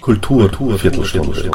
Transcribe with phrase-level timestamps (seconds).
[0.00, 1.50] Kultur, Viertelstunde.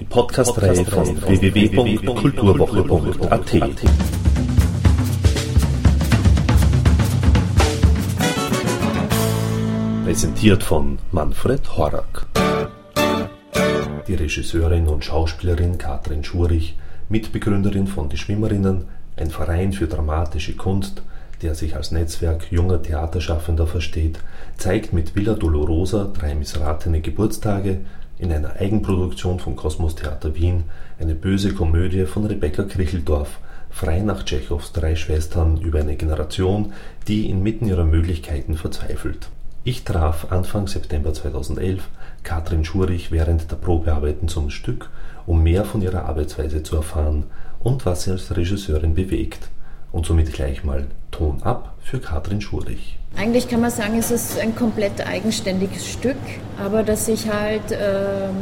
[0.00, 3.52] Die Podcast-Reihe von www.kulturwoche.at.
[10.04, 12.26] Präsentiert von Manfred Horak.
[14.06, 16.76] Die Regisseurin und Schauspielerin Katrin Schurich,
[17.08, 18.86] Mitbegründerin von Die Schwimmerinnen,
[19.16, 21.02] ein Verein für dramatische Kunst,
[21.42, 24.18] der sich als Netzwerk junger Theaterschaffender versteht,
[24.56, 27.80] zeigt mit Villa Dolorosa drei missratene Geburtstage
[28.18, 30.64] in einer Eigenproduktion vom Kosmos Theater Wien
[31.00, 33.40] eine böse Komödie von Rebecca Kricheldorf,
[33.70, 36.72] frei nach Tschechows Drei Schwestern über eine Generation,
[37.08, 39.28] die inmitten ihrer Möglichkeiten verzweifelt.
[39.64, 41.88] Ich traf Anfang September 2011
[42.22, 44.90] Katrin Schurich während der Probearbeiten zum Stück,
[45.26, 47.24] um mehr von ihrer Arbeitsweise zu erfahren
[47.60, 49.48] und was sie als Regisseurin bewegt.
[49.92, 52.98] Und somit gleich mal Ton ab für Katrin Schurich.
[53.16, 56.16] Eigentlich kann man sagen, es ist ein komplett eigenständiges Stück,
[56.58, 58.34] aber das sich halt ähm,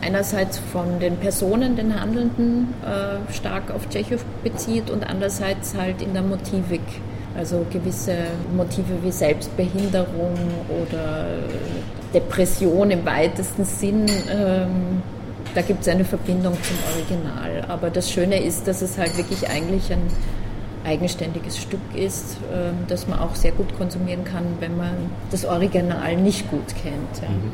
[0.00, 6.14] einerseits von den Personen, den Handelnden, äh, stark auf Tschechow bezieht und andererseits halt in
[6.14, 6.80] der Motivik.
[7.36, 8.16] Also gewisse
[8.56, 10.34] Motive wie Selbstbehinderung
[10.82, 11.26] oder
[12.12, 14.06] Depression im weitesten Sinn.
[14.30, 15.02] Ähm,
[15.54, 17.64] da gibt es eine Verbindung zum Original.
[17.68, 20.02] Aber das Schöne ist, dass es halt wirklich eigentlich ein
[20.84, 24.94] eigenständiges Stück ist, ähm, das man auch sehr gut konsumieren kann, wenn man
[25.30, 27.22] das Original nicht gut kennt.
[27.22, 27.28] Ja.
[27.28, 27.52] Mhm.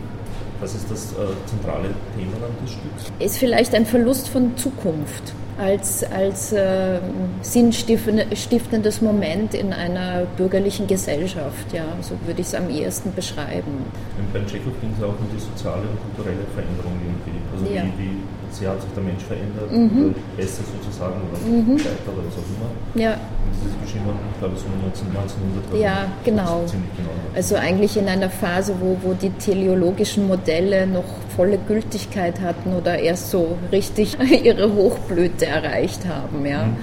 [0.61, 3.13] Was ist das äh, zentrale Thema des Stücks?
[3.19, 6.99] Ist vielleicht ein Verlust von Zukunft als, als äh,
[7.43, 11.73] sinnstiftendes Moment in einer bürgerlichen Gesellschaft.
[11.73, 13.85] Ja, so würde ich es am ehesten beschreiben.
[14.19, 17.41] Und beim Tschechow ging es auch um die soziale und kulturelle Veränderung irgendwie.
[17.53, 17.83] Also ja.
[17.99, 18.17] wie, wie
[18.51, 20.15] sehr hat sich der Mensch verändert, mhm.
[20.37, 21.79] besser sozusagen oder mhm.
[21.79, 23.03] weiter oder was auch immer.
[23.03, 23.13] Ja.
[23.13, 23.19] Und
[23.63, 25.81] das ist geschrieben, ich glaube, so 19, 1900.
[25.81, 26.65] Ja, genau.
[26.97, 27.11] genau.
[27.35, 31.05] Also eigentlich in einer Phase, wo, wo die teleologischen Modelle noch
[31.37, 36.47] volle Gültigkeit hatten oder erst so richtig ihre Hochblüte erreicht haben.
[36.47, 36.65] Ja.
[36.65, 36.77] Mhm.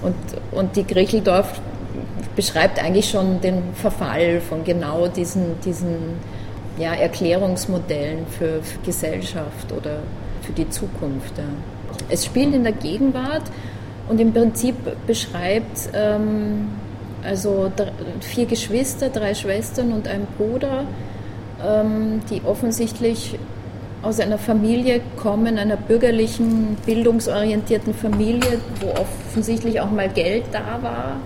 [0.00, 0.14] Und,
[0.52, 1.60] und die Griecheldorf
[2.36, 5.96] beschreibt eigentlich schon den Verfall von genau diesen, diesen
[6.78, 9.98] ja, Erklärungsmodellen für, für Gesellschaft oder
[10.48, 11.34] für die Zukunft.
[12.08, 13.42] Es spielt in der Gegenwart
[14.08, 14.74] und im Prinzip
[15.06, 16.68] beschreibt ähm,
[17.22, 17.70] also
[18.20, 20.84] vier Geschwister, drei Schwestern und ein Bruder,
[21.64, 23.38] ähm, die offensichtlich
[24.02, 31.16] aus einer Familie kommen, einer bürgerlichen, bildungsorientierten Familie, wo offensichtlich auch mal Geld da war,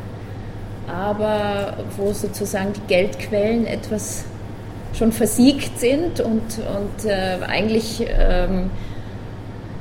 [0.93, 4.25] aber wo sozusagen die Geldquellen etwas
[4.95, 8.71] schon versiegt sind und, und äh, eigentlich ähm,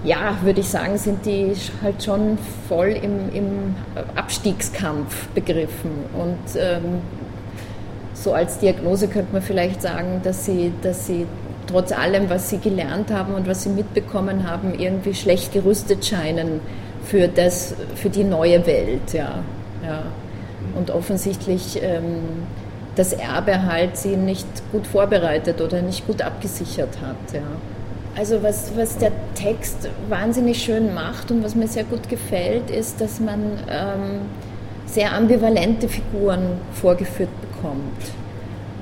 [0.04, 3.76] ja, würde ich sagen, sind die halt schon voll im, im
[4.16, 5.92] Abstiegskampf begriffen.
[6.14, 7.02] Und ähm,
[8.14, 11.28] so als Diagnose könnte man vielleicht sagen, dass sie, dass sie
[11.68, 16.62] trotz allem, was sie gelernt haben und was sie mitbekommen haben, irgendwie schlecht gerüstet scheinen
[17.04, 19.14] für, das, für die neue Welt.
[19.14, 19.44] Ja.
[19.84, 20.04] Ja.
[20.76, 22.22] Und offensichtlich ähm,
[22.96, 27.34] das Erbe halt sie nicht gut vorbereitet oder nicht gut abgesichert hat.
[27.34, 27.42] Ja.
[28.16, 33.00] Also was, was der Text wahnsinnig schön macht und was mir sehr gut gefällt, ist,
[33.00, 33.40] dass man
[33.70, 34.22] ähm,
[34.86, 38.02] sehr ambivalente Figuren vorgeführt bekommt.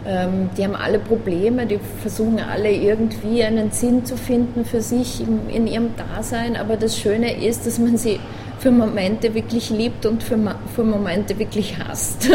[0.07, 5.22] Ähm, die haben alle Probleme, die versuchen alle irgendwie einen Sinn zu finden für sich
[5.22, 8.19] in, in ihrem Dasein, aber das Schöne ist, dass man sie
[8.59, 10.38] für Momente wirklich liebt und für,
[10.75, 12.30] für Momente wirklich hasst.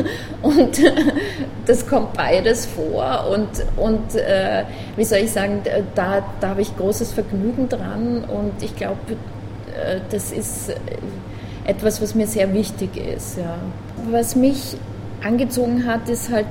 [0.42, 0.80] und
[1.66, 4.64] das kommt beides vor und, und äh,
[4.96, 5.62] wie soll ich sagen,
[5.94, 10.74] da, da habe ich großes Vergnügen dran und ich glaube, äh, das ist
[11.64, 13.38] etwas, was mir sehr wichtig ist.
[13.38, 13.56] Ja.
[14.10, 14.76] Was mich
[15.22, 16.46] angezogen hat, ist halt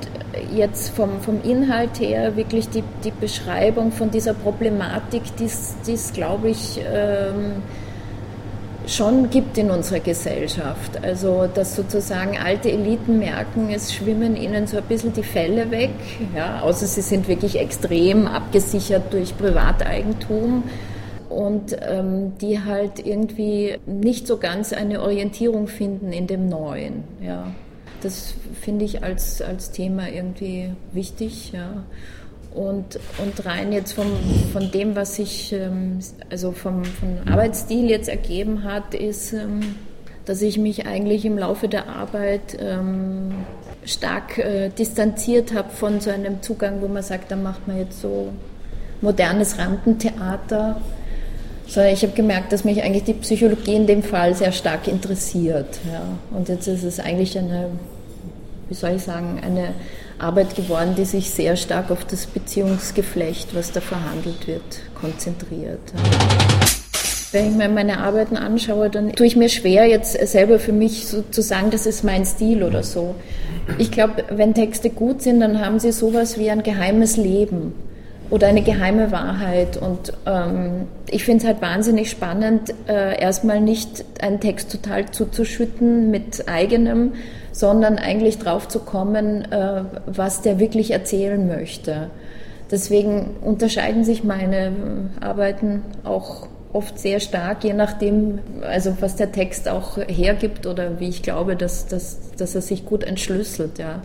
[0.55, 5.45] jetzt vom, vom Inhalt her wirklich die, die Beschreibung von dieser Problematik, die
[5.93, 7.61] es, glaube ich, ähm,
[8.89, 11.03] schon gibt in unserer Gesellschaft.
[11.03, 15.91] Also, dass sozusagen alte Eliten merken, es schwimmen ihnen so ein bisschen die Fälle weg,
[16.35, 20.63] ja, außer sie sind wirklich extrem abgesichert durch Privateigentum
[21.29, 27.03] und ähm, die halt irgendwie nicht so ganz eine Orientierung finden in dem Neuen.
[27.21, 27.47] Ja.
[28.01, 31.51] Das finde ich als, als Thema irgendwie wichtig.
[31.51, 31.83] Ja.
[32.59, 34.07] Und, und rein jetzt vom,
[34.51, 39.77] von dem, was sich ähm, also vom, vom Arbeitsstil jetzt ergeben hat, ist, ähm,
[40.25, 43.31] dass ich mich eigentlich im Laufe der Arbeit ähm,
[43.85, 48.01] stark äh, distanziert habe von so einem Zugang, wo man sagt, da macht man jetzt
[48.01, 48.27] so
[48.99, 50.81] modernes Rampentheater.
[51.65, 55.79] Sondern ich habe gemerkt, dass mich eigentlich die Psychologie in dem Fall sehr stark interessiert.
[55.89, 56.01] Ja.
[56.35, 57.69] Und jetzt ist es eigentlich eine
[58.69, 59.73] wie soll ich sagen, eine
[60.19, 65.79] Arbeit geworden, die sich sehr stark auf das Beziehungsgeflecht, was da verhandelt wird, konzentriert.
[67.31, 71.05] Wenn ich mir meine Arbeiten anschaue, dann tue ich mir schwer, jetzt selber für mich
[71.05, 73.13] so zu sagen, das ist mein Stil oder so.
[73.77, 77.73] Ich glaube, wenn Texte gut sind, dann haben sie sowas wie ein geheimes Leben
[78.31, 79.77] oder eine geheime Wahrheit.
[79.77, 86.09] Und ähm, ich finde es halt wahnsinnig spannend, äh, erstmal nicht einen Text total zuzuschütten
[86.09, 87.13] mit eigenem,
[87.59, 92.09] sondern eigentlich drauf zu kommen, äh, was der wirklich erzählen möchte.
[92.71, 94.71] Deswegen unterscheiden sich meine
[95.19, 101.09] Arbeiten auch oft sehr stark, je nachdem, also was der Text auch hergibt oder wie
[101.09, 103.77] ich glaube, dass, dass, dass er sich gut entschlüsselt.
[103.77, 104.03] Ja.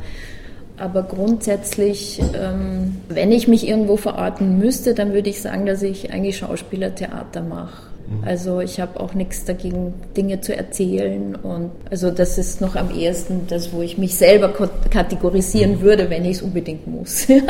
[0.77, 6.13] Aber grundsätzlich, ähm, wenn ich mich irgendwo verorten müsste, dann würde ich sagen, dass ich
[6.13, 7.94] eigentlich Schauspielertheater mache.
[8.07, 8.25] Mhm.
[8.25, 11.35] Also ich habe auch nichts dagegen, Dinge zu erzählen.
[11.37, 14.53] Und also das ist noch am ehesten das, wo ich mich selber
[14.91, 15.81] kategorisieren mhm.
[15.81, 17.29] würde, wenn ich es unbedingt muss.
[17.29, 17.43] mhm.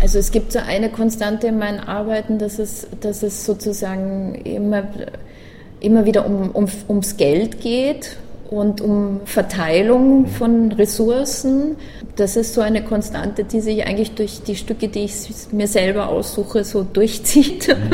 [0.00, 4.84] Also es gibt so eine Konstante in meinen Arbeiten, dass es, dass es sozusagen immer,
[5.80, 8.16] immer wieder um, um, ums Geld geht
[8.50, 11.76] und um Verteilung von Ressourcen.
[12.16, 15.12] Das ist so eine Konstante, die sich eigentlich durch die Stücke, die ich
[15.52, 17.76] mir selber aussuche, so durchzieht.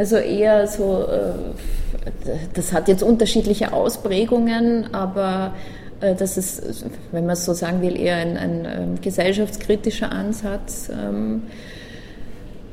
[0.00, 2.14] Also eher so, äh,
[2.54, 5.52] das hat jetzt unterschiedliche Ausprägungen, aber
[6.00, 10.88] äh, das ist, wenn man es so sagen will, eher ein, ein ähm, gesellschaftskritischer Ansatz.
[10.90, 11.42] Ähm,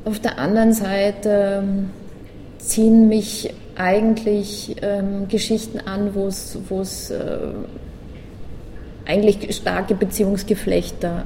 [0.06, 1.90] auf der anderen Seite ähm,
[2.56, 4.74] ziehen mich eigentlich
[5.28, 6.28] Geschichten an, wo
[6.80, 7.38] es äh,
[9.04, 11.24] eigentlich starke Beziehungsgeflechter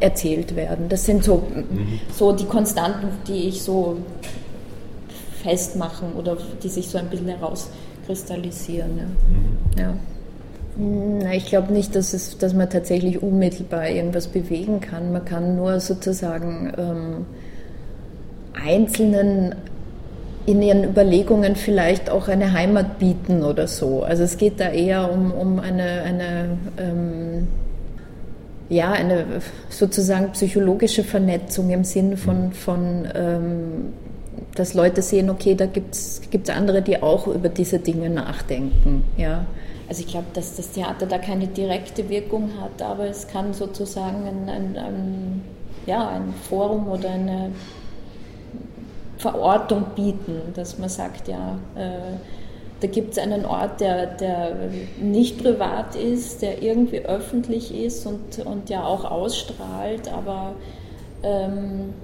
[0.00, 0.88] erzählt werden.
[0.88, 2.00] Das sind so, mhm.
[2.12, 3.98] so die Konstanten, die ich so
[5.42, 8.90] festmachen oder die sich so ein bisschen herauskristallisieren.
[9.78, 9.94] Ja.
[10.76, 11.20] Mhm.
[11.20, 11.32] ja.
[11.32, 15.12] Ich glaube nicht, dass, es, dass man tatsächlich unmittelbar irgendwas bewegen kann.
[15.12, 17.26] Man kann nur sozusagen ähm,
[18.54, 19.54] einzelnen
[20.44, 24.02] in ihren Überlegungen vielleicht auch eine Heimat bieten oder so.
[24.02, 27.46] Also es geht da eher um, um eine, eine ähm,
[28.72, 29.26] ja, eine
[29.68, 33.92] sozusagen psychologische Vernetzung im Sinn von, von ähm,
[34.54, 39.04] dass Leute sehen, okay, da gibt es andere, die auch über diese Dinge nachdenken.
[39.16, 39.44] Ja.
[39.88, 44.26] Also ich glaube, dass das Theater da keine direkte Wirkung hat, aber es kann sozusagen
[44.26, 45.42] ein, ein, ein
[45.86, 47.50] ja, ein Forum oder eine
[49.18, 52.16] Verortung bieten, dass man sagt, ja, äh,
[52.82, 54.56] da gibt es einen Ort, der, der
[55.00, 60.54] nicht privat ist, der irgendwie öffentlich ist und, und ja auch ausstrahlt, aber
[61.22, 61.94] ähm,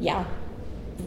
[0.00, 0.24] ja,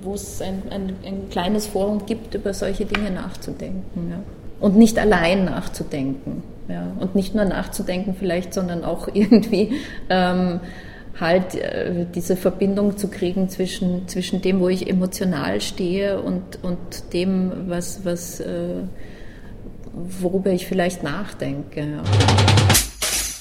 [0.04, 4.12] wo es ein, ein, ein, kleines Forum gibt, über solche Dinge nachzudenken.
[4.12, 4.20] Ja.
[4.60, 6.44] Und nicht allein nachzudenken.
[6.68, 6.92] Ja.
[7.00, 9.74] Und nicht nur nachzudenken vielleicht, sondern auch irgendwie
[10.10, 10.60] ähm,
[11.20, 17.14] halt äh, diese Verbindung zu kriegen zwischen, zwischen dem, wo ich emotional stehe und, und
[17.14, 18.84] dem, was, was, äh,
[19.94, 22.00] worüber ich vielleicht nachdenke.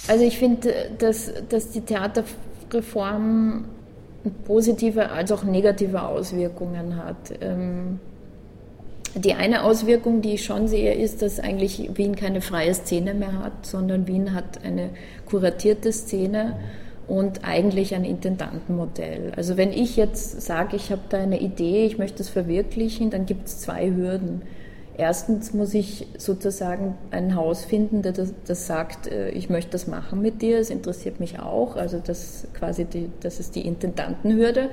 [0.09, 3.65] Also ich finde, dass, dass die Theaterreform
[4.45, 7.33] positive als auch negative Auswirkungen hat.
[7.41, 8.01] Ähm,
[9.15, 13.43] die eine Auswirkung, die ich schon sehe, ist, dass eigentlich Wien keine freie Szene mehr
[13.43, 14.91] hat, sondern Wien hat eine
[15.27, 16.57] kuratierte Szene
[17.11, 19.33] und eigentlich ein Intendantenmodell.
[19.37, 23.27] Also wenn ich jetzt sage, ich habe da eine Idee, ich möchte es verwirklichen, dann
[23.27, 24.43] gibt es zwei Hürden.
[24.97, 30.23] Erstens muss ich sozusagen ein Haus finden, das, das, sagt, äh, ich möchte das machen
[30.23, 31.75] mit dir, es interessiert mich auch.
[31.75, 34.71] Also das quasi die, das ist die Intendantenhürde.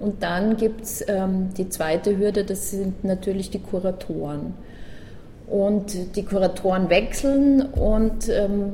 [0.00, 4.54] Und dann gibt es ähm, die zweite Hürde, das sind natürlich die Kuratoren.
[5.46, 8.72] Und die Kuratoren wechseln und ähm,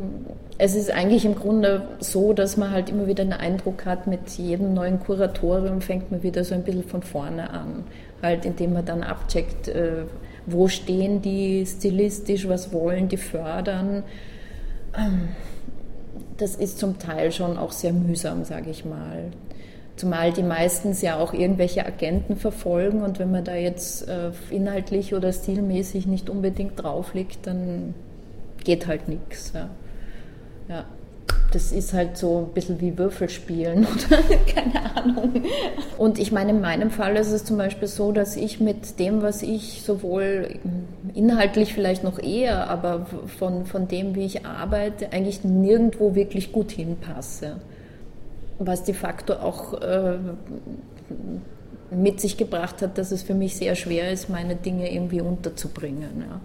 [0.62, 4.30] es ist eigentlich im Grunde so, dass man halt immer wieder den Eindruck hat, mit
[4.30, 7.82] jedem neuen Kuratorium fängt man wieder so ein bisschen von vorne an.
[8.22, 10.04] Halt, indem man dann abcheckt, äh,
[10.46, 14.04] wo stehen die stilistisch, was wollen die fördern.
[14.96, 15.30] Ähm,
[16.36, 19.32] das ist zum Teil schon auch sehr mühsam, sage ich mal.
[19.96, 25.12] Zumal die meistens ja auch irgendwelche Agenten verfolgen und wenn man da jetzt äh, inhaltlich
[25.12, 27.94] oder stilmäßig nicht unbedingt drauf liegt, dann
[28.62, 29.50] geht halt nichts.
[29.56, 29.68] Ja.
[30.68, 30.84] Ja.
[31.52, 35.42] Das ist halt so ein bisschen wie Würfelspielen oder keine Ahnung.
[35.98, 39.20] Und ich meine, in meinem Fall ist es zum Beispiel so, dass ich mit dem,
[39.20, 40.58] was ich sowohl
[41.14, 43.06] inhaltlich vielleicht noch eher, aber
[43.38, 47.56] von, von dem, wie ich arbeite, eigentlich nirgendwo wirklich gut hinpasse.
[48.58, 50.16] Was de facto auch äh,
[51.90, 56.24] mit sich gebracht hat, dass es für mich sehr schwer ist, meine Dinge irgendwie unterzubringen.
[56.30, 56.40] Ja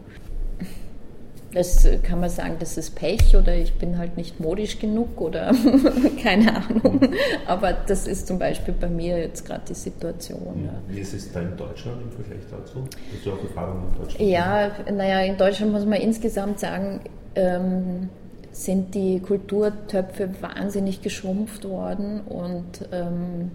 [1.58, 5.52] Das kann man sagen, das ist Pech oder ich bin halt nicht modisch genug oder
[6.22, 7.02] keine Ahnung.
[7.48, 10.66] Aber das ist zum Beispiel bei mir jetzt gerade die Situation.
[10.66, 10.74] Ja.
[10.88, 12.84] Wie ist es da in Deutschland im Vergleich dazu?
[13.12, 14.30] Hast du auch Erfahrungen in Deutschland?
[14.30, 17.00] Ja, naja, in Deutschland muss man insgesamt sagen,
[17.34, 18.10] ähm,
[18.52, 23.50] sind die Kulturtöpfe wahnsinnig geschrumpft worden und ähm,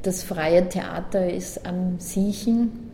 [0.00, 2.85] das freie Theater ist am Siechen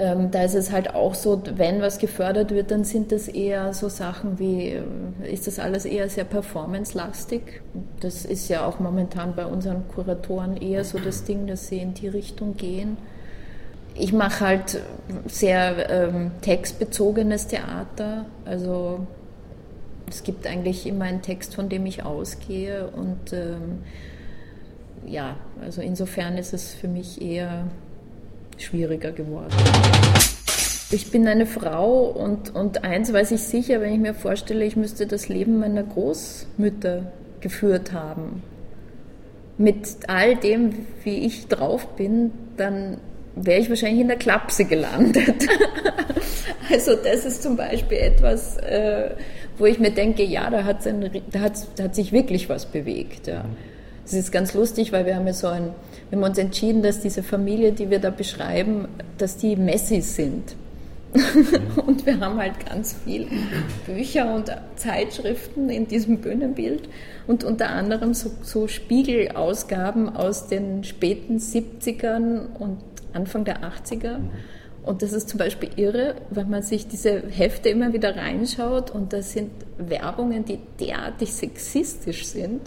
[0.00, 3.74] ähm, da ist es halt auch so, wenn was gefördert wird, dann sind das eher
[3.74, 4.82] so Sachen wie, äh,
[5.30, 7.60] ist das alles eher sehr performance-lastig.
[8.00, 11.92] Das ist ja auch momentan bei unseren Kuratoren eher so das Ding, dass sie in
[11.92, 12.96] die Richtung gehen.
[13.94, 14.80] Ich mache halt
[15.26, 19.00] sehr ähm, textbezogenes Theater, also
[20.08, 23.82] es gibt eigentlich immer einen Text, von dem ich ausgehe und ähm,
[25.06, 27.66] ja, also insofern ist es für mich eher
[28.64, 29.54] schwieriger geworden.
[30.92, 34.74] Ich bin eine Frau und, und eins weiß ich sicher, wenn ich mir vorstelle, ich
[34.74, 38.42] müsste das Leben meiner Großmütter geführt haben.
[39.56, 42.98] Mit all dem, wie ich drauf bin, dann
[43.36, 45.46] wäre ich wahrscheinlich in der Klapse gelandet.
[46.72, 49.10] also das ist zum Beispiel etwas, äh,
[49.58, 53.28] wo ich mir denke, ja, da hat, da hat, da hat sich wirklich was bewegt.
[53.28, 53.44] Ja.
[54.10, 55.70] Das ist ganz lustig, weil wir haben ja so ein
[56.10, 58.88] wir haben uns entschieden, dass diese Familie, die wir da beschreiben,
[59.18, 60.56] dass die Messis sind.
[61.86, 63.26] und wir haben halt ganz viele
[63.86, 66.88] Bücher und Zeitschriften in diesem Bühnenbild
[67.28, 72.78] und unter anderem so, so Spiegelausgaben aus den späten 70ern und
[73.12, 74.18] Anfang der 80er.
[74.82, 79.12] Und das ist zum Beispiel irre, wenn man sich diese Hefte immer wieder reinschaut und
[79.12, 82.62] das sind Werbungen, die derartig sexistisch sind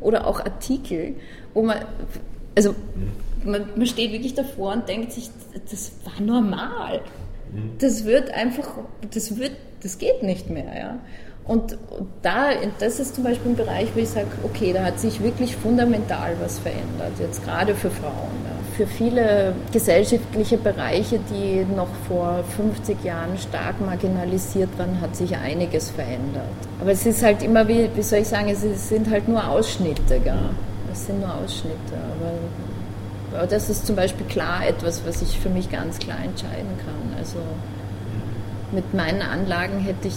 [0.00, 1.14] oder auch Artikel,
[1.54, 1.78] wo man
[2.54, 2.74] also
[3.44, 5.30] man, man steht wirklich davor und denkt sich,
[5.70, 7.02] das war normal.
[7.52, 7.78] Mhm.
[7.78, 8.68] Das wird einfach,
[9.14, 9.52] das wird,
[9.82, 10.98] das geht nicht mehr, ja.
[11.48, 11.78] Und
[12.20, 15.56] da, das ist zum Beispiel ein Bereich, wo ich sage, okay, da hat sich wirklich
[15.56, 18.12] fundamental was verändert, jetzt gerade für Frauen.
[18.44, 18.76] Ja.
[18.76, 25.90] Für viele gesellschaftliche Bereiche, die noch vor 50 Jahren stark marginalisiert waren, hat sich einiges
[25.90, 26.44] verändert.
[26.82, 30.20] Aber es ist halt immer, wie, wie soll ich sagen, es sind halt nur Ausschnitte.
[30.20, 30.50] Gell?
[30.90, 31.94] Das sind nur Ausschnitte.
[31.94, 36.76] Aber, aber das ist zum Beispiel klar etwas, was ich für mich ganz klar entscheiden
[36.84, 37.18] kann.
[37.18, 37.38] Also
[38.70, 40.14] mit meinen Anlagen hätte ich,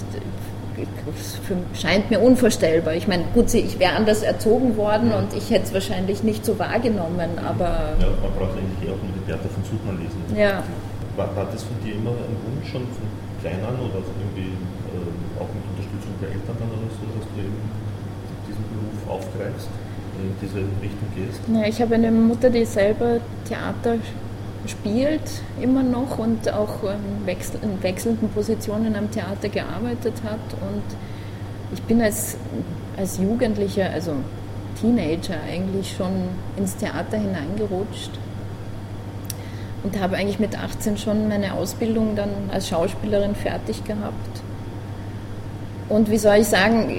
[1.73, 2.93] scheint mir unvorstellbar.
[2.93, 6.57] Ich meine, gut, ich wäre anders erzogen worden und ich hätte es wahrscheinlich nicht so
[6.59, 7.95] wahrgenommen, aber...
[7.99, 10.21] Ja, man braucht eigentlich eher auch mit Theater von Suchmann lesen.
[10.35, 10.63] Ja.
[11.15, 13.07] War, war, das von dir immer ein Wunsch schon von
[13.41, 17.35] klein an oder irgendwie äh, auch mit Unterstützung der Eltern dann oder so, dass du
[17.41, 17.59] eben
[18.47, 19.69] diesen Beruf aufgreifst?
[20.21, 21.41] in diese Richtung gehst?
[21.53, 23.95] Ja, ich habe eine Mutter, die selber Theater
[24.67, 25.21] spielt,
[25.59, 30.39] immer noch und auch in, wechsel in wechselnden Positionen am Theater gearbeitet hat.
[30.61, 30.83] Und
[31.73, 32.37] ich bin als,
[32.97, 34.13] als Jugendlicher, also
[34.79, 38.11] Teenager eigentlich schon ins Theater hineingerutscht
[39.83, 44.41] und habe eigentlich mit 18 schon meine Ausbildung dann als Schauspielerin fertig gehabt.
[45.89, 46.89] Und wie soll ich sagen,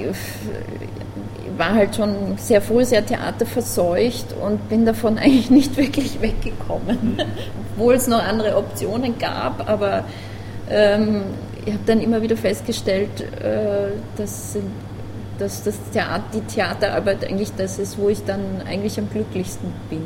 [1.62, 7.20] war halt schon sehr früh sehr theaterverseucht und bin davon eigentlich nicht wirklich weggekommen, mhm.
[7.74, 10.04] obwohl es noch andere Optionen gab, aber
[10.68, 11.22] ähm,
[11.64, 14.58] ich habe dann immer wieder festgestellt, äh, dass,
[15.38, 20.02] dass das Theater, die Theaterarbeit eigentlich das ist, wo ich dann eigentlich am glücklichsten bin.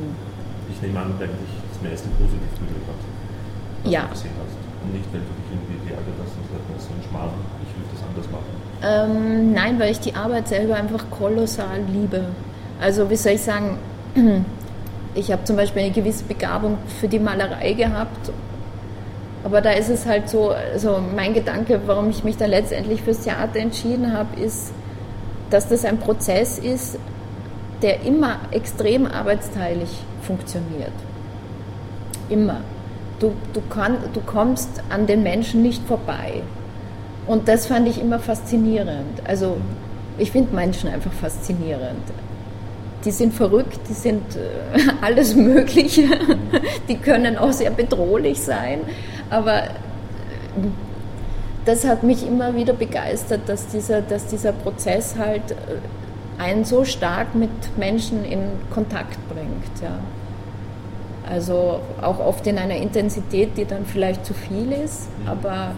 [0.71, 1.29] Ich nehme an, dich
[1.73, 4.03] das meiste positiv berührt hat, ja.
[4.03, 4.66] du gesehen hast.
[4.93, 7.31] Nicht, weil du dich irgendwie geärgert hast und gesagt hast, so ein Schmarrn,
[7.63, 8.57] ich will das anders machen.
[8.83, 12.27] Ähm, nein, weil ich die Arbeit selber einfach kolossal liebe.
[12.81, 13.79] Also wie soll ich sagen,
[15.15, 18.31] ich habe zum Beispiel eine gewisse Begabung für die Malerei gehabt,
[19.45, 23.21] aber da ist es halt so, also mein Gedanke, warum ich mich dann letztendlich fürs
[23.21, 24.73] Theater entschieden habe, ist,
[25.51, 26.99] dass das ein Prozess ist,
[27.81, 29.89] der immer extrem arbeitsteilig
[30.23, 30.93] funktioniert.
[32.29, 32.61] Immer.
[33.19, 36.43] Du, du, kann, du kommst an den Menschen nicht vorbei.
[37.27, 39.23] Und das fand ich immer faszinierend.
[39.25, 39.57] Also
[40.19, 42.03] ich finde Menschen einfach faszinierend.
[43.05, 46.05] Die sind verrückt, die sind äh, alles Mögliche,
[46.89, 48.81] die können auch sehr bedrohlich sein,
[49.31, 49.69] aber äh,
[51.65, 56.85] das hat mich immer wieder begeistert, dass dieser, dass dieser Prozess halt äh, einen so
[56.85, 58.41] stark mit Menschen in
[58.73, 59.83] Kontakt bringt.
[59.83, 59.99] Ja.
[61.29, 65.29] Also auch oft in einer Intensität, die dann vielleicht zu viel ist, mhm.
[65.29, 65.73] aber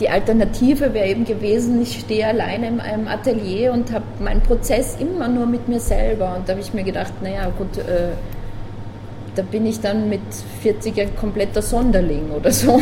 [0.00, 4.96] die Alternative wäre eben gewesen, ich stehe alleine in einem Atelier und habe meinen Prozess
[4.98, 6.34] immer nur mit mir selber.
[6.36, 8.12] Und da habe ich mir gedacht, naja, gut, äh,
[9.34, 10.22] da bin ich dann mit
[10.62, 12.80] 40 ein kompletter Sonderling oder so.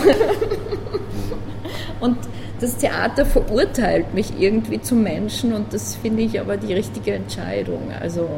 [2.01, 2.17] und
[2.61, 7.93] das Theater verurteilt mich irgendwie zum Menschen und das finde ich aber die richtige Entscheidung.
[8.01, 8.29] Also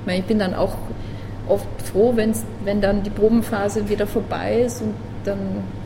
[0.00, 0.76] ich, meine, ich bin dann auch
[1.48, 5.38] oft froh, wenn's, wenn dann die Probenphase wieder vorbei ist und dann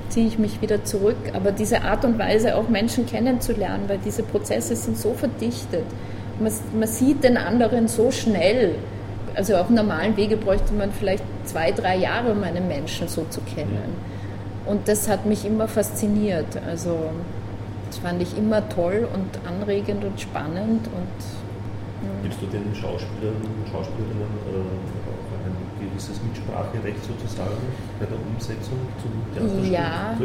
[0.09, 1.17] ziehe ich mich wieder zurück.
[1.35, 5.85] Aber diese Art und Weise, auch Menschen kennenzulernen, weil diese Prozesse sind so verdichtet.
[6.41, 8.75] Man, man sieht den anderen so schnell.
[9.35, 13.41] Also auf normalen Wege bräuchte man vielleicht zwei, drei Jahre, um einen Menschen so zu
[13.43, 13.97] kennen.
[14.67, 16.59] Und das hat mich immer fasziniert.
[16.67, 16.99] Also
[17.88, 20.87] das fand ich immer toll und anregend und spannend.
[20.88, 22.23] Und.
[22.23, 25.08] Gibst du den Schauspielern und Schauspielerinnen äh,
[25.90, 27.57] gewisses Mitspracherecht sozusagen
[27.99, 29.73] bei der Umsetzung zum Theaterstück?
[29.73, 30.16] Ja,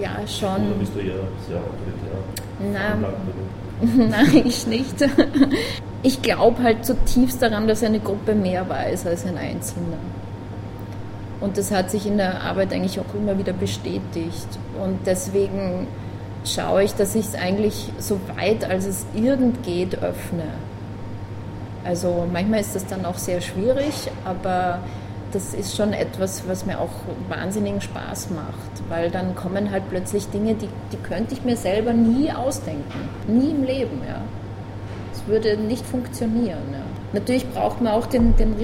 [0.00, 0.66] ja schon.
[0.66, 2.18] Oder bist du eher sehr autoritär?
[2.72, 4.94] Nein, Nein, ich nicht.
[6.02, 9.98] Ich glaube halt zutiefst daran, dass eine Gruppe mehr weiß als ein Einzelner.
[11.40, 14.46] Und das hat sich in der Arbeit eigentlich auch immer wieder bestätigt.
[14.80, 15.88] Und deswegen
[16.44, 20.44] schaue ich, dass ich es eigentlich so weit, als es irgend geht, öffne.
[21.84, 24.80] Also manchmal ist das dann auch sehr schwierig, aber
[25.32, 26.90] das ist schon etwas, was mir auch
[27.28, 31.92] wahnsinnigen Spaß macht, weil dann kommen halt plötzlich Dinge, die, die könnte ich mir selber
[31.92, 33.08] nie ausdenken.
[33.26, 34.20] Nie im Leben, ja.
[35.12, 36.62] Es würde nicht funktionieren.
[36.72, 36.82] Ja.
[37.12, 38.54] Natürlich braucht man auch den, den,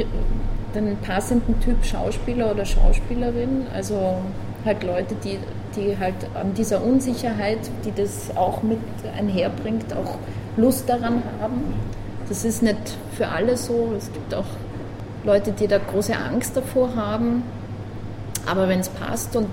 [0.75, 4.17] den passenden Typ Schauspieler oder Schauspielerin, also
[4.65, 5.39] halt Leute, die
[5.77, 8.79] die halt an dieser Unsicherheit, die das auch mit
[9.17, 10.17] einherbringt, auch
[10.57, 11.75] Lust daran haben.
[12.29, 12.77] Das ist nicht
[13.17, 13.93] für alle so.
[13.97, 14.45] Es gibt auch
[15.25, 17.43] Leute, die da große Angst davor haben.
[18.47, 19.49] Aber wenn es passt und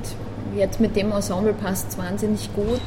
[0.56, 2.82] jetzt mit dem Ensemble passt es wahnsinnig gut,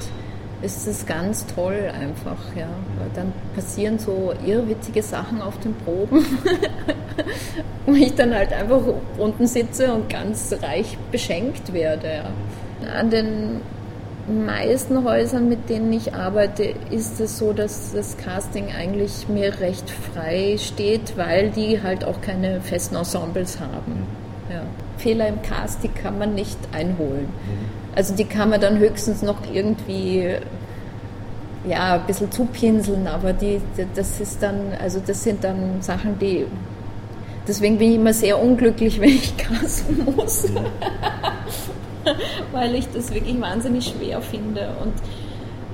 [0.62, 2.38] ist es ganz toll einfach.
[2.57, 2.68] Ja.
[2.99, 6.25] Weil dann passieren so irrwitzige Sachen auf den Proben,
[7.87, 8.80] wo ich dann halt einfach
[9.16, 12.09] unten sitze und ganz reich beschenkt werde.
[12.83, 12.92] Ja.
[12.92, 13.61] An den
[14.28, 19.90] meisten Häusern, mit denen ich arbeite, ist es so, dass das Casting eigentlich mir recht
[19.90, 24.06] frei steht, weil die halt auch keine festen Ensembles haben.
[24.50, 24.62] Ja.
[24.97, 27.26] Fehler im Casting kann man nicht einholen.
[27.26, 27.69] Mhm.
[27.95, 30.36] Also die kann man dann höchstens noch irgendwie
[31.67, 33.60] ja, ein bisschen zupinseln, aber die,
[33.95, 36.47] das ist dann, also das sind dann Sachen, die
[37.47, 40.47] deswegen bin ich immer sehr unglücklich, wenn ich casten muss.
[42.52, 44.68] Weil ich das wirklich wahnsinnig schwer finde.
[44.82, 44.94] Und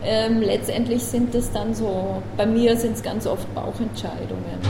[0.04, 4.60] ähm, letztendlich sind es dann so, bei mir sind es ganz oft Bauchentscheidungen.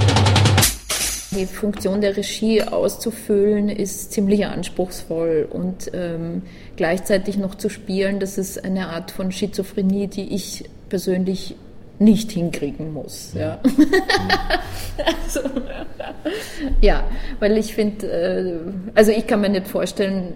[1.32, 6.42] Die Funktion der Regie auszufüllen ist ziemlich anspruchsvoll und ähm,
[6.76, 11.56] gleichzeitig noch zu spielen, das ist eine Art von Schizophrenie, die ich persönlich
[11.98, 13.32] nicht hinkriegen muss.
[13.36, 13.58] Ja,
[15.24, 15.40] also,
[16.80, 17.04] ja
[17.40, 18.54] weil ich finde, äh,
[18.94, 20.34] also ich kann mir nicht vorstellen,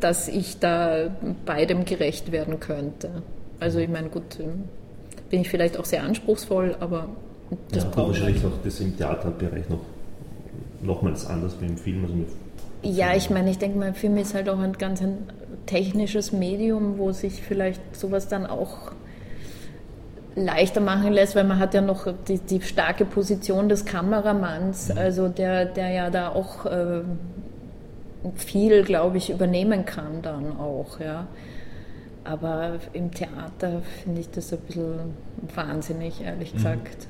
[0.00, 1.10] dass ich da
[1.44, 3.22] beidem gerecht werden könnte.
[3.58, 4.38] Also ich meine, gut,
[5.30, 7.08] bin ich vielleicht auch sehr anspruchsvoll, aber
[7.70, 9.80] das ja, brauche wahrscheinlich noch das im Theaterbereich noch
[10.82, 12.04] nochmals anders wie im Film.
[12.04, 12.14] Also
[12.82, 15.18] ja, ich meine, ich denke mal, Film ist halt auch ein ganz ein
[15.66, 18.92] technisches Medium, wo sich vielleicht sowas dann auch
[20.34, 24.98] leichter machen lässt, weil man hat ja noch die, die starke Position des Kameramanns, mhm.
[24.98, 27.02] also der, der ja da auch äh,
[28.36, 31.26] viel, glaube ich, übernehmen kann dann auch, ja.
[32.22, 34.98] Aber im Theater finde ich das ein bisschen
[35.54, 36.56] wahnsinnig, ehrlich mhm.
[36.56, 37.06] gesagt.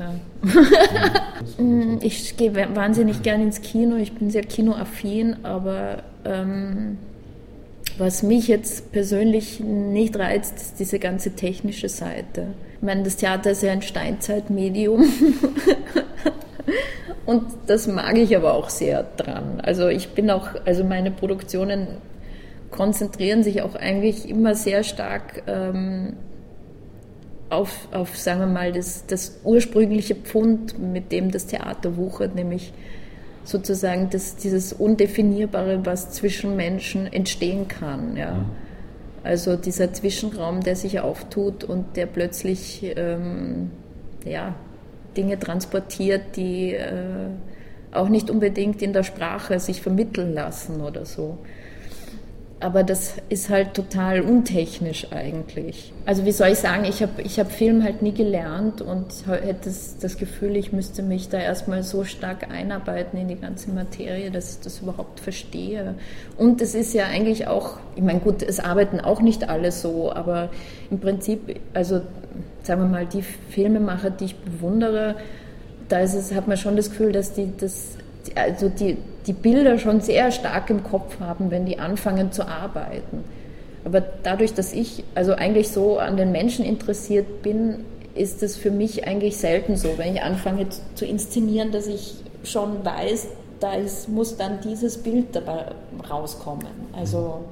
[1.58, 1.98] Mhm.
[2.02, 6.98] Ich gehe wahnsinnig gern ins Kino, ich bin sehr kinoaffin, aber ähm,
[7.98, 12.46] was mich jetzt persönlich nicht reizt, ist diese ganze technische Seite.
[12.76, 15.04] Ich meine, das Theater ist ja ein Steinzeitmedium.
[17.26, 19.60] Und das mag ich aber auch sehr dran.
[19.62, 21.88] Also ich bin auch, also meine Produktionen
[22.70, 26.14] konzentrieren sich auch eigentlich immer sehr stark ähm,
[27.50, 32.72] auf, auf, sagen wir mal, das, das ursprüngliche Pfund, mit dem das Theater wuchert, nämlich
[33.44, 38.16] sozusagen das, dieses Undefinierbare, was zwischen Menschen entstehen kann.
[38.16, 38.34] Ja.
[38.34, 38.44] Mhm.
[39.22, 43.70] Also dieser Zwischenraum, der sich auftut und der plötzlich ähm,
[44.24, 44.54] ja,
[45.20, 47.28] Dinge transportiert, die äh,
[47.92, 51.36] auch nicht unbedingt in der Sprache sich vermitteln lassen oder so.
[52.62, 55.94] Aber das ist halt total untechnisch eigentlich.
[56.04, 59.70] Also wie soll ich sagen, ich habe ich hab Film halt nie gelernt und hätte
[59.70, 64.30] das, das Gefühl, ich müsste mich da erstmal so stark einarbeiten in die ganze Materie,
[64.30, 65.94] dass ich das überhaupt verstehe.
[66.36, 70.12] Und es ist ja eigentlich auch, ich meine gut, es arbeiten auch nicht alle so,
[70.12, 70.50] aber
[70.90, 72.02] im Prinzip, also
[72.62, 75.16] sagen wir mal, die Filmemacher, die ich bewundere,
[75.88, 77.96] da ist es, hat man schon das Gefühl, dass die das,
[78.34, 78.96] also die,
[79.26, 83.24] die Bilder schon sehr stark im Kopf haben, wenn die anfangen zu arbeiten.
[83.84, 88.70] Aber dadurch, dass ich also eigentlich so an den Menschen interessiert bin, ist es für
[88.70, 93.28] mich eigentlich selten so, wenn ich anfange zu inszenieren, dass ich schon weiß,
[93.60, 95.66] da ist, muss dann dieses Bild dabei
[96.08, 96.66] rauskommen.
[96.92, 97.44] Also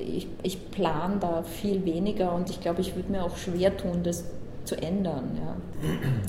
[0.00, 4.02] ich, ich plane da viel weniger und ich glaube, ich würde mir auch schwer tun,
[4.02, 4.24] das
[4.64, 5.38] zu ändern.
[5.40, 5.56] Ja.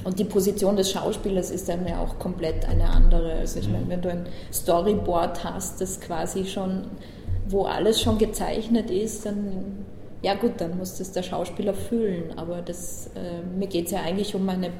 [0.04, 3.34] Und die Position des Schauspielers ist dann ja auch komplett eine andere.
[3.34, 6.86] Also ich meine, wenn du ein Storyboard hast, das quasi schon,
[7.50, 9.86] wo alles schon gezeichnet ist, dann
[10.22, 12.38] ja gut, dann muss das der Schauspieler füllen.
[12.38, 14.72] Aber das, äh, mir geht es ja eigentlich um meine,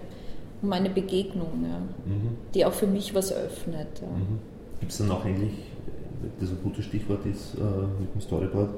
[0.62, 2.38] um eine Begegnung, ja, mhm.
[2.54, 4.02] die auch für mich was öffnet.
[4.02, 4.08] Ja.
[4.08, 4.40] Mhm.
[4.80, 5.54] Gibt es dann auch eigentlich,
[6.40, 8.70] das ein gutes Stichwort ist äh, mit dem Storyboard,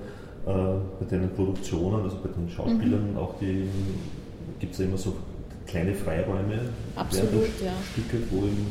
[0.46, 0.52] äh,
[1.00, 3.18] bei deinen Produktionen, also bei den Schauspielern, mhm.
[3.18, 3.68] auch die
[4.60, 5.14] gibt es ja immer so
[5.68, 6.60] kleine Freiräume
[6.96, 7.74] Absolut, während der ja.
[7.94, 8.68] Stücke, wo eben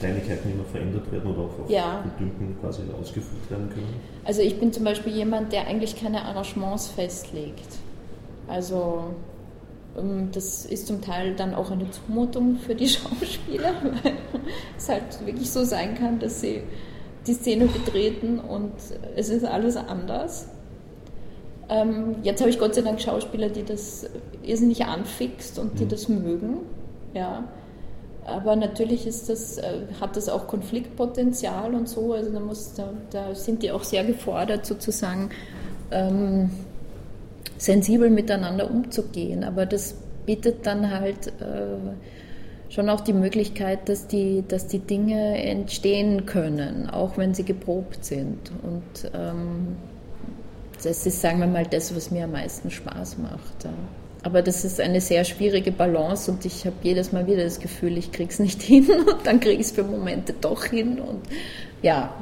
[0.00, 2.04] Kleinigkeiten immer verändert werden oder auch auf ja.
[2.18, 3.94] Dünken quasi ausgeführt werden können?
[4.24, 7.76] Also ich bin zum Beispiel jemand, der eigentlich keine Arrangements festlegt.
[8.48, 9.14] Also
[9.96, 14.14] ähm, das ist zum Teil dann auch eine Zumutung für die Schauspieler, weil
[14.76, 16.62] es halt wirklich so sein kann, dass sie
[17.26, 18.72] die Szene betreten und
[19.16, 20.48] es ist alles anders.
[21.68, 24.06] Ähm, jetzt habe ich Gott sei Dank Schauspieler, die das
[24.42, 25.88] irrsinnig anfixt und die mhm.
[25.88, 26.56] das mögen.
[27.14, 27.44] Ja.
[28.24, 32.12] Aber natürlich ist das, äh, hat das auch Konfliktpotenzial und so.
[32.12, 35.30] Also da, muss, da, da sind die auch sehr gefordert, sozusagen
[35.90, 36.50] ähm,
[37.58, 39.42] sensibel miteinander umzugehen.
[39.42, 39.94] Aber das
[40.26, 41.76] bietet dann halt äh,
[42.72, 48.04] schon auch die Möglichkeit, dass die, dass die Dinge entstehen können, auch wenn sie geprobt
[48.04, 48.50] sind.
[48.62, 49.76] Und ähm,
[50.82, 53.64] das ist, sagen wir mal, das, was mir am meisten Spaß macht.
[53.64, 53.70] Ja.
[54.22, 57.98] Aber das ist eine sehr schwierige Balance und ich habe jedes Mal wieder das Gefühl,
[57.98, 60.98] ich kriege es nicht hin und dann kriege ich es für Momente doch hin.
[60.98, 61.20] Und
[61.82, 62.14] ja,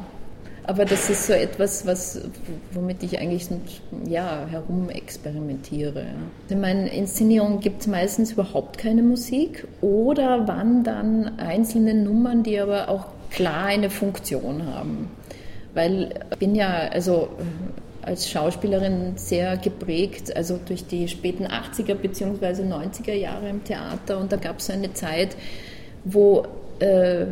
[0.71, 2.21] aber das ist so etwas, was,
[2.71, 3.49] womit ich eigentlich
[4.07, 6.05] ja, herumexperimentiere.
[6.49, 12.61] In meinen Inszenierungen gibt es meistens überhaupt keine Musik oder wann dann einzelne Nummern, die
[12.61, 15.11] aber auch klar eine Funktion haben.
[15.75, 17.31] Weil ich bin ja, also
[18.03, 22.63] als Schauspielerin sehr geprägt, also durch die späten 80er bzw.
[22.63, 24.19] 90er Jahre im Theater.
[24.19, 25.31] Und da gab es eine Zeit,
[26.05, 26.47] wo
[26.81, 27.27] äh,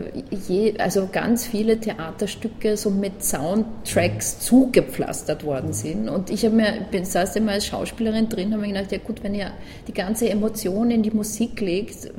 [0.46, 6.08] je, also ganz viele Theaterstücke so mit Soundtracks zugepflastert worden sind.
[6.08, 9.22] Und ich habe mir, bin, saß immer als Schauspielerin drin, habe mir gedacht, ja gut,
[9.22, 9.50] wenn ihr
[9.86, 12.10] die ganze Emotion in die Musik legt,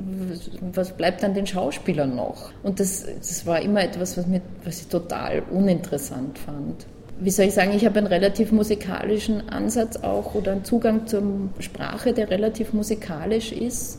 [0.72, 2.50] was bleibt dann den Schauspielern noch?
[2.62, 6.86] Und das, das war immer etwas, was, mir, was ich total uninteressant fand
[7.22, 11.22] wie soll ich sagen, ich habe einen relativ musikalischen Ansatz auch oder einen Zugang zur
[11.58, 13.98] Sprache, der relativ musikalisch ist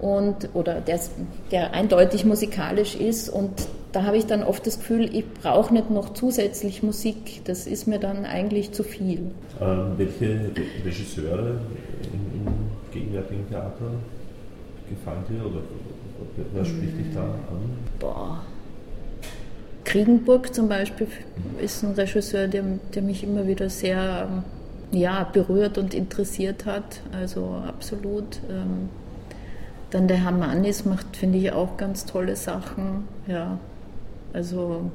[0.00, 1.00] und oder der,
[1.50, 3.50] der eindeutig musikalisch ist und
[3.92, 7.86] da habe ich dann oft das Gefühl, ich brauche nicht noch zusätzlich Musik, das ist
[7.86, 9.32] mir dann eigentlich zu viel.
[9.60, 10.50] Ähm, welche
[10.84, 11.60] Regisseure
[12.12, 12.52] im, im
[12.92, 13.90] gegenwärtigen Theater
[14.88, 15.60] gefallen dir oder
[16.54, 17.70] wer spricht dich da an?
[17.98, 18.40] Boah
[19.90, 21.08] Kriegenburg zum Beispiel
[21.60, 22.62] ist ein Regisseur, der,
[22.94, 24.28] der mich immer wieder sehr
[24.92, 27.00] ja, berührt und interessiert hat.
[27.12, 28.38] Also absolut.
[28.48, 28.88] Ähm,
[29.90, 33.08] dann der Herr Mannis macht, finde ich, auch ganz tolle Sachen.
[33.26, 33.58] Ja,
[34.32, 34.90] also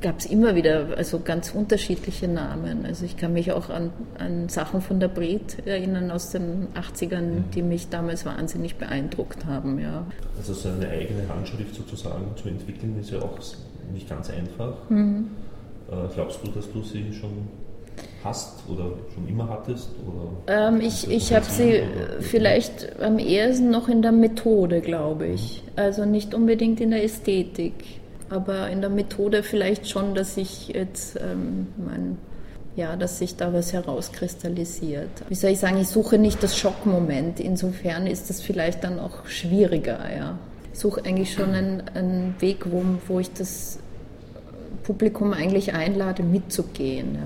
[0.00, 2.86] gab es immer wieder also ganz unterschiedliche Namen.
[2.86, 7.20] Also ich kann mich auch an, an Sachen von der Bret erinnern aus den 80ern,
[7.20, 7.44] mhm.
[7.54, 9.78] die mich damals wahnsinnig beeindruckt haben.
[9.78, 10.06] Ja.
[10.36, 13.38] Also so eine eigene Handschrift sozusagen zu entwickeln ist ja auch
[13.92, 14.88] nicht ganz einfach.
[14.88, 15.30] Mhm.
[15.90, 17.48] Äh, glaubst du, dass du sie schon
[18.24, 19.90] hast oder schon immer hattest?
[20.06, 22.20] Oder ähm, ich ich habe sie oder?
[22.20, 25.62] vielleicht am ehesten noch in der Methode, glaube ich.
[25.64, 25.72] Mhm.
[25.76, 27.98] Also nicht unbedingt in der Ästhetik
[28.30, 32.18] aber in der Methode vielleicht schon, dass ich jetzt ähm, mein,
[32.76, 35.08] ja, dass sich da was herauskristallisiert.
[35.28, 37.40] Wie soll ich sagen, ich suche nicht das Schockmoment.
[37.40, 39.98] Insofern ist das vielleicht dann auch schwieriger.
[40.16, 40.38] Ja.
[40.72, 43.78] Ich suche eigentlich schon einen, einen Weg, wo, wo ich das
[44.84, 47.14] Publikum eigentlich einlade, mitzugehen.
[47.14, 47.20] Ja.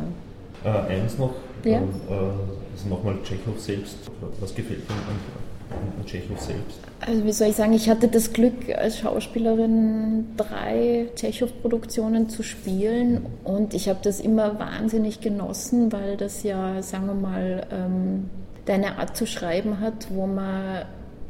[0.65, 1.79] Äh, eins noch, ja?
[1.79, 3.99] ähm, äh, also nochmal Tschechow selbst.
[4.41, 6.79] Was gefällt dir an, an Tschechow selbst?
[7.01, 13.27] Also wie soll ich sagen, ich hatte das Glück, als Schauspielerin drei Tschechow-Produktionen zu spielen
[13.45, 18.31] und ich habe das immer wahnsinnig genossen, weil das ja, sagen wir mal, ähm,
[18.67, 20.85] deine Art zu schreiben hat, wo man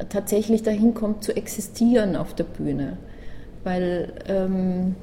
[0.09, 2.99] tatsächlich dahin kommt zu existieren auf der Bühne.
[3.65, 4.97] Weil ähm,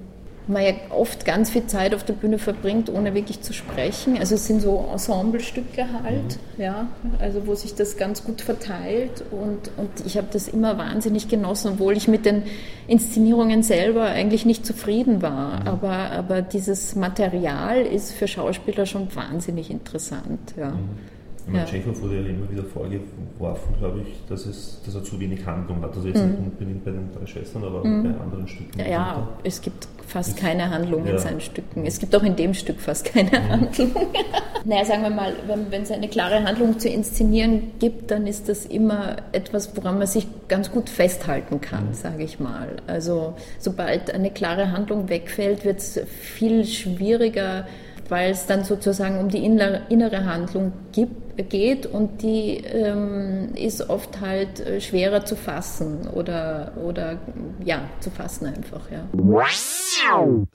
[0.49, 4.17] man ja oft ganz viel Zeit auf der Bühne verbringt, ohne wirklich zu sprechen.
[4.17, 6.63] Also es sind so Ensemblestücke halt, mhm.
[6.63, 6.87] ja,
[7.19, 11.73] also wo sich das ganz gut verteilt und, und ich habe das immer wahnsinnig genossen,
[11.73, 12.43] obwohl ich mit den
[12.87, 15.61] Inszenierungen selber eigentlich nicht zufrieden war.
[15.61, 15.67] Mhm.
[15.67, 20.71] Aber, aber dieses Material ist für Schauspieler schon wahnsinnig interessant, ja.
[20.71, 21.18] Mhm.
[21.53, 21.65] Ja.
[21.65, 25.81] Tschechow wurde ja immer wieder vorgeworfen, glaube ich, dass, es, dass er zu wenig Handlung
[25.81, 25.95] hat.
[25.95, 26.29] Also jetzt mhm.
[26.29, 28.03] nicht unbedingt bei den drei Schwestern, aber mhm.
[28.03, 28.79] bei anderen Stücken.
[28.79, 31.13] Ja, es gibt fast keine Handlung ja.
[31.13, 31.85] in seinen Stücken.
[31.85, 33.49] Es gibt auch in dem Stück fast keine mhm.
[33.49, 33.91] Handlung.
[34.65, 38.49] naja, sagen wir mal, wenn, wenn es eine klare Handlung zu inszenieren gibt, dann ist
[38.49, 41.93] das immer etwas, woran man sich ganz gut festhalten kann, mhm.
[41.93, 42.77] sage ich mal.
[42.87, 47.67] Also sobald eine klare Handlung wegfällt, wird es viel schwieriger,
[48.09, 54.19] weil es dann sozusagen um die innere Handlung gibt, geht und die ähm, ist oft
[54.21, 57.19] halt äh, schwerer zu fassen oder, oder
[57.63, 58.89] ja, zu fassen einfach.
[58.91, 59.07] Ja.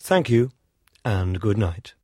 [0.02, 0.48] Thank you
[1.02, 1.96] and good night.